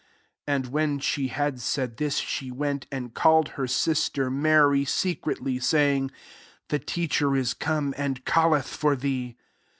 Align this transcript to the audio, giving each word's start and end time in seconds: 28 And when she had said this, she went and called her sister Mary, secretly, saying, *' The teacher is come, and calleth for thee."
28 0.47 0.55
And 0.55 0.73
when 0.73 0.97
she 0.99 1.27
had 1.27 1.59
said 1.61 1.97
this, 1.97 2.17
she 2.17 2.49
went 2.49 2.87
and 2.91 3.13
called 3.13 3.49
her 3.49 3.67
sister 3.67 4.31
Mary, 4.31 4.83
secretly, 4.83 5.59
saying, 5.59 6.09
*' 6.39 6.69
The 6.69 6.79
teacher 6.79 7.35
is 7.35 7.53
come, 7.53 7.93
and 7.95 8.25
calleth 8.25 8.65
for 8.69 8.95
thee." 8.95 9.37